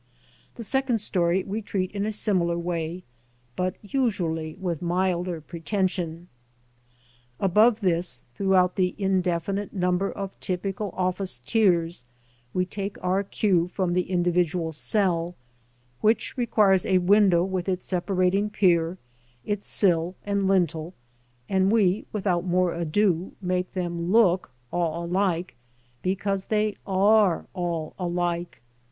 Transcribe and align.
The 0.55 0.63
second 0.63 0.97
story 0.97 1.43
we 1.43 1.61
treat 1.61 1.91
in 1.91 2.07
a 2.07 2.11
similar 2.11 2.57
way, 2.57 3.03
but 3.55 3.75
usually 3.83 4.55
with 4.55 4.81
milder 4.81 5.39
pretension. 5.41 6.27
Above 7.39 7.81
this, 7.81 8.23
throughout 8.33 8.77
the 8.77 8.95
in 8.97 9.21
definite 9.21 9.73
number 9.73 10.11
of 10.11 10.31
typical 10.39 10.91
office 10.97 11.37
tiers, 11.37 12.03
we 12.51 12.65
take 12.65 12.97
our 13.03 13.23
cue 13.23 13.67
from 13.67 13.93
the 13.93 14.01
indi 14.01 14.31
vidual 14.31 14.73
cell, 14.73 15.35
which 15.99 16.35
requires 16.35 16.83
a 16.83 16.97
window 16.97 17.43
with 17.43 17.69
its 17.69 17.85
separating 17.85 18.49
pier, 18.49 18.97
its 19.45 19.67
sill 19.67 20.15
and 20.25 20.47
lintel, 20.47 20.95
and 21.47 21.71
we, 21.71 22.07
without 22.11 22.43
more 22.43 22.73
ado, 22.73 23.33
make 23.39 23.73
them 23.73 24.11
look 24.11 24.49
all 24.71 25.05
alike 25.05 25.55
because 26.01 26.45
they 26.45 26.75
are 26.87 27.45
all 27.53 27.93
alike. 27.99 28.61